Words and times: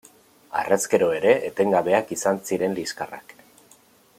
Harrezkero 0.61 1.09
ere 1.17 1.33
etengabeak 1.49 2.15
izan 2.17 2.41
ziren 2.51 2.75
liskarrak. 2.81 3.37